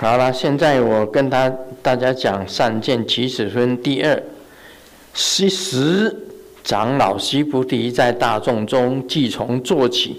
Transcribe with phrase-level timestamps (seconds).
[0.00, 4.22] 好了，现在我跟他大家讲善见起始分第二。
[5.12, 6.16] 昔时
[6.62, 10.16] 长老西菩提在大众中，即从坐起，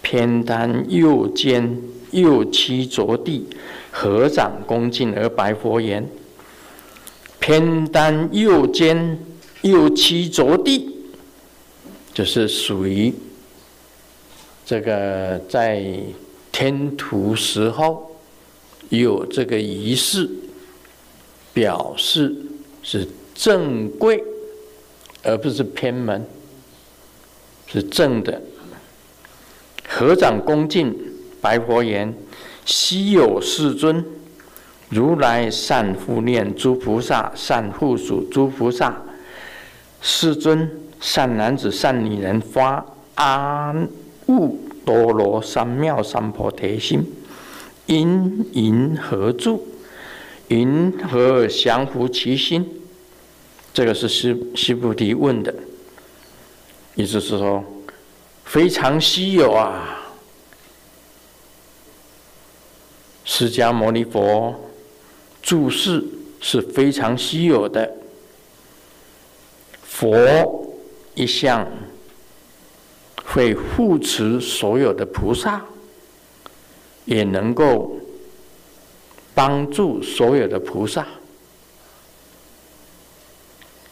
[0.00, 1.78] 偏袒右肩，
[2.10, 3.46] 右膝着地，
[3.90, 6.08] 合掌恭敬而白佛言
[7.38, 9.18] ：“偏袒右肩，
[9.60, 10.88] 右膝着地，
[12.14, 13.12] 就是属于
[14.64, 15.84] 这个在
[16.50, 18.06] 天土时候。”
[18.88, 20.28] 有这个仪式，
[21.52, 22.34] 表示
[22.82, 24.22] 是正规，
[25.22, 26.24] 而不是偏门，
[27.66, 28.40] 是正的。
[29.86, 30.94] 合掌恭敬，
[31.40, 32.14] 白佛言
[32.64, 34.04] ：“希有世尊，
[34.88, 39.02] 如来善护念诸菩萨，善护属诸菩萨。
[40.00, 42.84] 世尊，善男子、善女人，发
[43.16, 43.74] 阿
[44.26, 47.04] 耨多罗三藐三菩提心。”
[47.88, 49.66] 因云何住？
[50.48, 52.66] 云何降伏其心？
[53.72, 55.54] 这个是西西菩提问的，
[56.94, 57.64] 意思是说
[58.44, 60.12] 非常稀有啊！
[63.24, 64.54] 释迦牟尼佛
[65.42, 66.04] 住世
[66.40, 67.90] 是非常稀有的，
[69.82, 70.76] 佛
[71.14, 71.66] 一向
[73.24, 75.64] 会护持所有的菩萨。
[77.08, 77.96] 也能够
[79.34, 81.06] 帮助所有的菩萨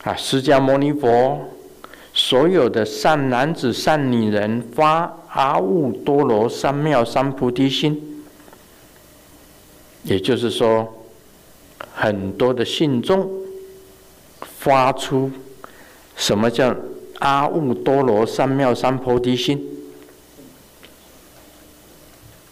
[0.04, 0.14] 啊！
[0.14, 1.48] 释迦牟尼佛
[2.12, 8.22] 所有的善男子、善女人发阿耨多罗三藐三菩提心，
[10.02, 11.02] 也就是说，
[11.94, 13.30] 很多的信众
[14.42, 15.30] 发出
[16.16, 16.76] 什么叫
[17.20, 19.75] 阿耨多罗三藐三菩提心？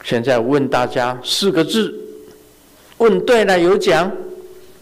[0.04, 1.92] 现在问大家四个字，
[2.98, 4.12] 问对了有奖。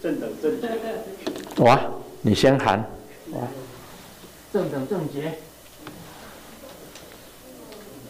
[0.01, 1.63] 正等正觉。
[1.63, 1.79] 哇，
[2.21, 2.77] 你先喊。
[3.31, 3.39] 哇，
[4.51, 5.33] 正等正觉。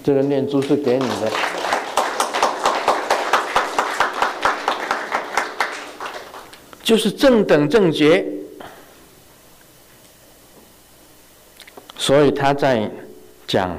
[0.04, 1.32] 这个念珠是给你的。
[6.82, 8.26] 就是正等正觉。
[11.96, 12.90] 所以他在
[13.46, 13.78] 讲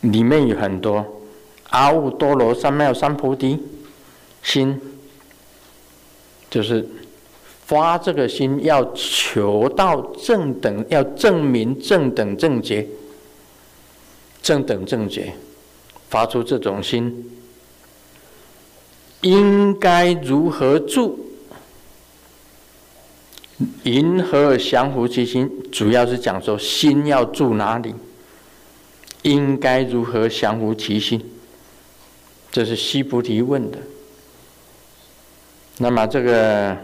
[0.00, 1.06] 里面有很多。
[1.72, 3.58] 阿耨多罗三藐三菩提
[4.42, 4.78] 心，
[6.50, 6.86] 就是
[7.66, 12.86] 发这个心，要求到正等，要证明正等正觉，
[14.42, 15.32] 正等正觉，
[16.10, 17.30] 发出这种心，
[19.22, 21.18] 应该如何住？
[23.84, 25.48] 云何降伏其心？
[25.70, 27.94] 主要是讲说心要住哪里？
[29.22, 31.31] 应该如何降伏其心？
[32.52, 33.78] 这是西菩提问的。
[35.78, 36.76] 那么这个，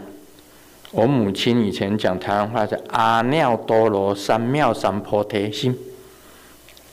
[0.89, 5.77] 我母亲以前讲台湾话是阿耨多罗三藐三菩提心。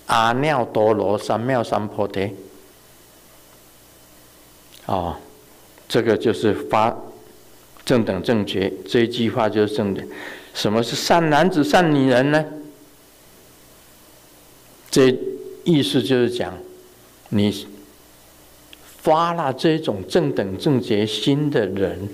[0.04, 2.32] 阿耨多罗三藐三菩提。
[4.84, 5.16] 哦，
[5.88, 6.94] 这个就是发
[7.86, 10.04] 正等正觉，这一句话就是正的。
[10.52, 12.44] 什么是善男子、善女人呢？
[14.90, 15.16] 这
[15.64, 16.52] 意思就是讲
[17.30, 17.66] 你。
[19.06, 22.08] 发了这种正等正觉心的人，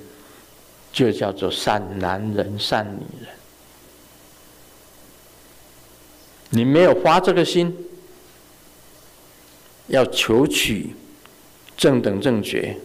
[0.92, 3.34] 就叫做善男人、善女人。
[6.50, 7.74] 你没有发这个心，
[9.86, 10.94] 要求取
[11.78, 12.76] 正等正觉，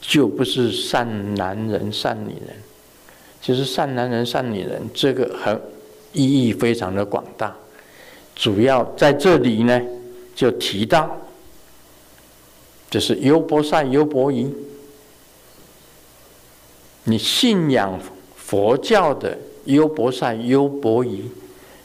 [0.00, 2.56] 就不是善男人、善女人。
[3.42, 5.60] 其实善男人、善女人这个很
[6.14, 7.54] 意义非常的广大，
[8.34, 9.78] 主要在这里呢，
[10.34, 11.14] 就提到。
[12.96, 14.50] 就是优婆塞、优婆夷，
[17.04, 18.00] 你信仰
[18.34, 19.36] 佛教的
[19.66, 21.30] 优婆塞、优婆夷，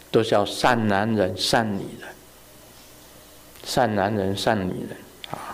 [0.09, 2.09] 都叫善男人、善女人。
[3.65, 4.97] 善男人、善女人
[5.31, 5.51] 啊，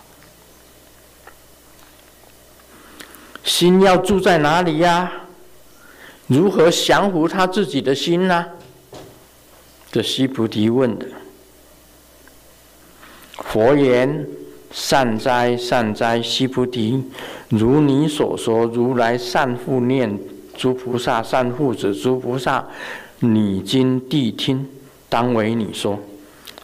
[3.44, 5.12] 心要住在哪里呀？
[6.28, 8.46] 如何降服他自己的心呢？
[9.92, 11.08] 这须菩提问的，
[13.38, 14.24] 佛言。
[14.72, 17.04] 善哉，善哉，须菩提！
[17.50, 20.20] 如你所说，如来善护念
[20.56, 22.66] 诸菩萨，善护持诸菩萨。
[23.20, 24.68] 你今谛听，
[25.10, 25.98] 当为你说。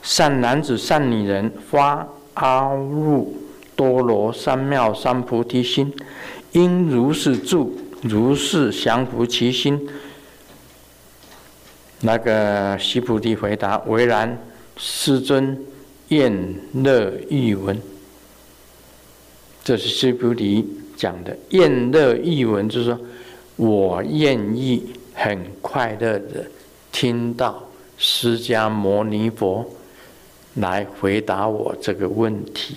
[0.01, 3.25] 善男子，善女人，发阿耨
[3.75, 5.91] 多罗三藐三菩提心，
[6.51, 9.89] 应如是住，如是降伏其心。
[12.01, 14.37] 那个须菩提回答：为然，
[14.75, 15.57] 世尊，
[16.09, 17.81] 愿乐欲闻。
[19.63, 20.65] 这是释菩提
[20.97, 22.99] 讲的愿乐译闻，就是说
[23.55, 26.45] 我愿意很快乐的
[26.91, 27.63] 听到
[27.97, 29.65] 释迦牟尼佛
[30.55, 32.75] 来回答我这个问题，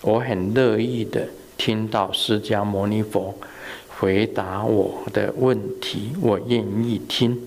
[0.00, 1.28] 我很乐意的
[1.58, 3.34] 听到释迦牟尼佛
[3.98, 7.38] 回答我的问题，我愿意听，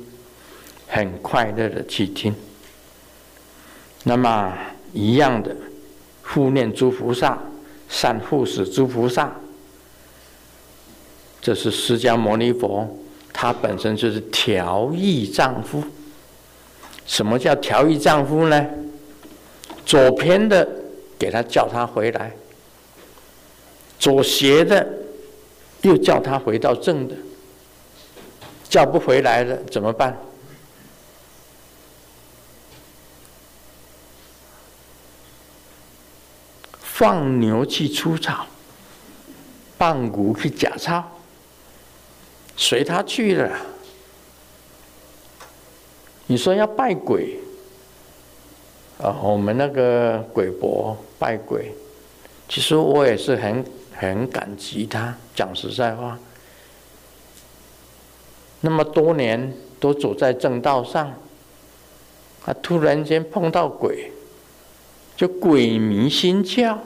[0.87, 2.33] 很快乐的去听。
[4.03, 4.55] 那么
[4.93, 5.55] 一样的，
[6.21, 7.37] 护念诸菩萨，
[7.89, 9.33] 善护持诸菩萨，
[11.41, 12.87] 这是释迦牟尼佛，
[13.33, 15.83] 他本身就是调御丈夫。
[17.05, 18.65] 什么叫调御丈夫呢？
[19.85, 20.67] 左偏的
[21.17, 22.33] 给他叫他回来，
[23.97, 24.85] 左斜的
[25.83, 27.15] 又叫他回到正的，
[28.67, 30.17] 叫不回来了怎么办？
[36.97, 38.47] 放牛去出草，
[39.77, 41.03] 放牛去假钞，
[42.55, 43.55] 随他去了。
[46.25, 47.37] 你说要拜鬼
[48.99, 49.15] 啊？
[49.21, 51.71] 我们那个鬼伯拜鬼，
[52.49, 53.63] 其实我也是很
[53.95, 55.15] 很感激他。
[55.35, 56.17] 讲实在话，
[58.61, 61.13] 那么多年都走在正道上，
[62.43, 64.11] 他突然间碰到鬼。
[65.17, 66.77] 就鬼迷心窍，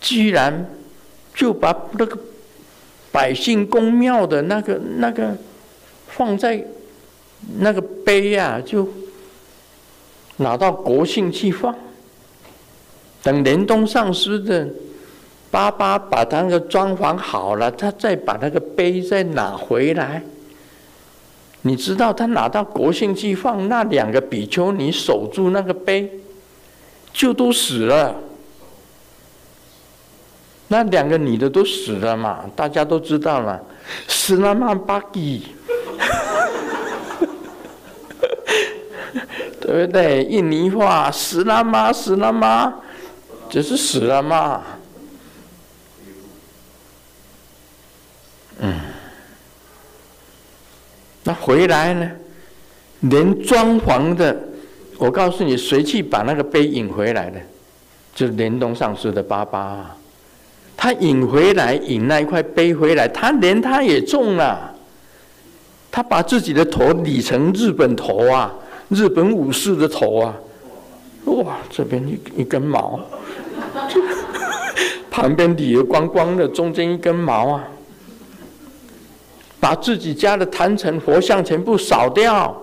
[0.00, 0.68] 居然
[1.32, 2.18] 就把那个
[3.12, 5.36] 百姓公庙的那个那个
[6.08, 6.66] 放在
[7.60, 8.88] 那个碑呀、啊，就
[10.38, 11.72] 拿到国姓去放。
[13.22, 14.68] 等莲东上师的
[15.52, 20.20] 爸爸把他那个装潢好了，他再把那个碑再拿回来。
[21.62, 26.10] 你知道他拿到国姓去放，那两个比丘尼守住那个碑。
[27.14, 28.12] 就都死了，
[30.66, 32.44] 那两个女的都死了嘛？
[32.56, 33.62] 大家都知道了，
[34.08, 34.74] 死了嘛？
[34.74, 35.46] 巴基，
[39.60, 40.24] 对不对？
[40.24, 41.92] 印尼话死了吗？
[41.92, 42.74] 死了吗？
[43.48, 44.60] 就是死了嘛。
[48.58, 48.80] 嗯，
[51.22, 52.10] 那回来呢？
[53.00, 54.36] 连装潢的。
[55.04, 57.38] 我告诉你，谁去把那个碑引回来的？
[58.14, 59.94] 就是莲东上师的爸爸，
[60.74, 64.72] 他引回来，引那一块碑回来，他连他也中了。
[65.90, 68.50] 他把自己的头理成日本头啊，
[68.88, 70.34] 日本武士的头啊，
[71.26, 72.98] 哇，这边一一根毛，
[75.10, 77.64] 旁边理得光光的，中间一根毛啊，
[79.60, 82.58] 把自己家的坛城佛像全部扫掉。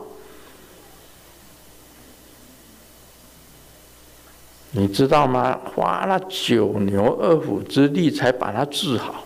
[4.73, 5.59] 你知道吗？
[5.75, 9.25] 花了九牛二虎之力才把他治好，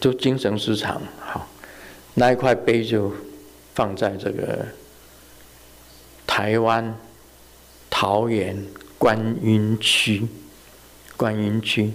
[0.00, 1.02] 就精神失常。
[1.18, 1.48] 好，
[2.14, 3.12] 那一块碑就
[3.74, 4.64] 放在这个
[6.24, 6.96] 台湾
[7.90, 8.56] 桃园
[8.96, 10.28] 观音区，
[11.16, 11.92] 观音区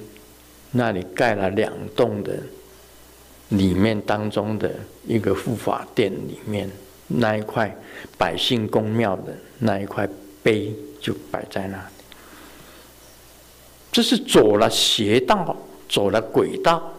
[0.71, 2.38] 那里盖了两栋的。
[3.49, 4.69] 里面当中的
[5.05, 6.69] 一个护法殿里面，
[7.07, 7.73] 那一块
[8.17, 10.07] 百姓公庙的那一块
[10.44, 11.94] 碑就摆在那里。
[13.92, 15.56] 这是走了邪道，
[15.87, 16.92] 走了鬼道，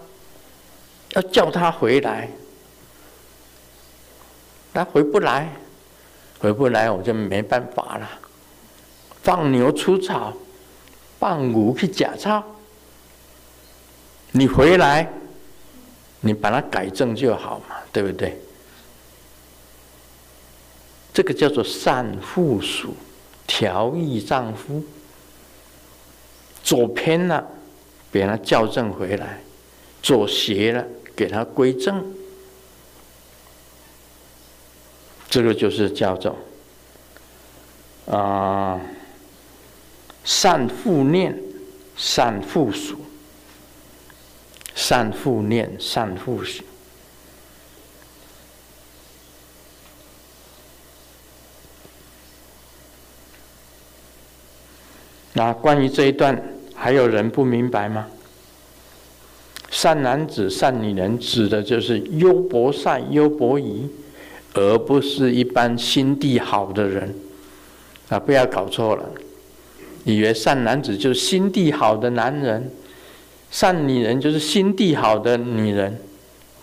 [1.10, 2.28] 要叫他回来，
[4.72, 5.52] 他回不来，
[6.38, 8.08] 回不来我就没办法了。
[9.22, 10.32] 放牛出草，
[11.18, 12.42] 放牛去假钞，
[14.32, 15.06] 你回来。
[16.20, 18.38] 你把它改正就好嘛，对不对？
[21.12, 22.94] 这个叫做善护属，
[23.46, 24.82] 调御丈夫。
[26.62, 27.44] 走偏了，
[28.12, 29.26] 给他校正回来；
[30.02, 30.84] 走邪了，
[31.16, 32.04] 给他归正。
[35.30, 36.36] 这个就是叫做
[38.10, 38.80] 啊、
[40.24, 41.38] 善复念，
[41.96, 43.00] 善护属。
[44.78, 46.64] 善护念，善护行。
[55.32, 56.40] 那关于这一段，
[56.76, 58.06] 还有人不明白吗？
[59.68, 63.90] 善男子、善女人，指的就是优婆塞、优婆夷，
[64.54, 67.12] 而不是一般心地好的人。
[68.08, 69.10] 啊，不要搞错了，
[70.04, 72.70] 以为善男子就是心地好的男人。
[73.50, 76.00] 善女人就是心地好的女人，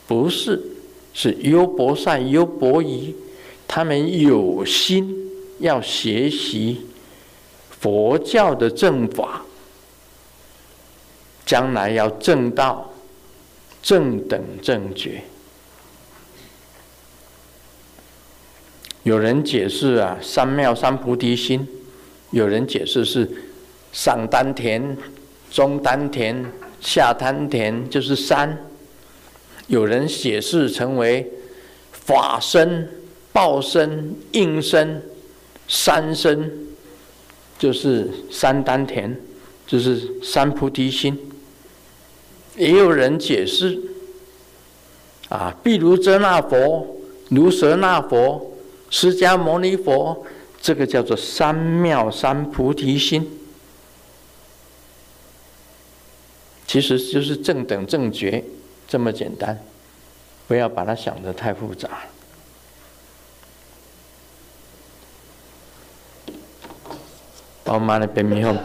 [0.08, 0.62] 不是，
[1.14, 3.16] 是优博善、优博夷，
[3.68, 6.86] 他们有心要学习
[7.70, 9.44] 佛教的正法，
[11.46, 12.94] 将来要正道
[13.82, 15.24] 正等正觉。
[19.04, 21.60] 有人解释啊，三妙三菩提心；
[22.32, 23.30] 有人解释是
[23.92, 24.98] 上丹田、
[25.52, 26.44] 中丹田、
[26.86, 28.48] 下丹田，就是三；
[29.68, 31.30] 有人解释成为
[31.92, 32.88] 法身、
[33.34, 35.02] 报身、应身、
[35.68, 36.52] 三身，
[37.60, 39.20] 就是三丹田，
[39.68, 41.18] 就是三菩提心。
[42.56, 43.78] 也有人解释
[45.28, 48.52] 啊，譬如遮那佛、如舍那佛。
[48.92, 50.26] 释迦牟尼佛，
[50.62, 53.28] 这个叫做三妙三菩提心，
[56.76, 58.44] 其实就是正等正觉
[58.86, 59.58] 这么简单，
[60.46, 61.90] 不要把它想得太复杂。
[67.64, 68.58] 宝妈的别迷糊。